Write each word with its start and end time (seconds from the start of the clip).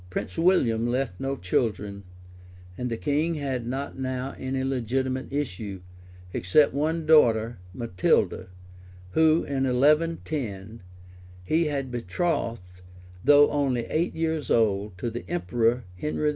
Prince 0.09 0.35
William 0.35 0.87
left 0.87 1.19
no 1.19 1.35
children; 1.37 2.05
and 2.75 2.89
the 2.89 2.97
king 2.97 3.35
had 3.35 3.67
not 3.67 3.99
now 3.99 4.33
any 4.39 4.63
legitimate 4.63 5.31
issue, 5.31 5.79
except 6.33 6.73
one 6.73 7.05
daughter, 7.05 7.59
Matilda, 7.71 8.47
whom, 9.11 9.45
in 9.45 9.65
1110, 9.65 10.81
he 11.43 11.65
had 11.65 11.91
betrothed, 11.91 12.81
though 13.23 13.51
only 13.51 13.85
eight 13.91 14.15
years 14.15 14.49
of 14.49 14.85
age,[] 14.87 14.91
to 14.97 15.11
the 15.11 15.29
emperor 15.29 15.83
Henry 15.97 16.29
V. 16.29 16.29